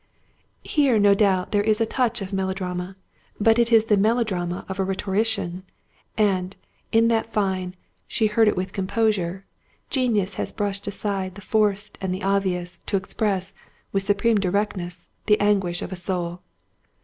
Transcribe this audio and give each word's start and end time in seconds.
Here, 0.63 0.97
no 0.97 1.13
doubt, 1.13 1.51
there 1.51 1.61
is 1.61 1.79
a 1.79 1.85
touch 1.85 2.23
of 2.23 2.33
melodrama; 2.33 2.95
but 3.39 3.59
it 3.59 3.71
is 3.71 3.85
the 3.85 3.95
melodrama 3.97 4.65
of 4.67 4.79
a 4.79 4.83
rhetorician, 4.83 5.61
and, 6.17 6.57
in 6.91 7.07
that 7.09 7.29
fine 7.31 7.75
"She 8.07 8.25
heard 8.25 8.47
it 8.47 8.57
with 8.57 8.73
composure", 8.73 9.45
genius 9.91 10.33
has 10.41 10.51
brushed 10.51 10.87
aside 10.87 11.35
the 11.35 11.41
forced 11.41 11.99
and 12.01 12.11
the 12.11 12.23
obvious, 12.23 12.79
to 12.87 12.97
express, 12.97 13.53
with 13.91 14.01
supreme 14.01 14.39
directness, 14.39 15.07
the 15.27 15.39
anguish 15.39 15.83
of 15.83 15.91
a 15.91 15.95
soul. 15.95 16.41